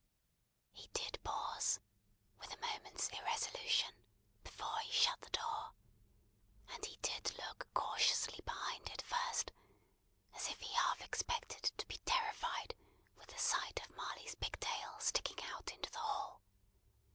[0.71, 1.79] He did pause,
[2.39, 3.93] with a moment's irresolution,
[4.43, 5.73] before he shut the door;
[6.69, 9.51] and he did look cautiously behind it first,
[10.33, 12.73] as if he half expected to be terrified
[13.15, 16.41] with the sight of Marley's pigtail sticking out into the hall.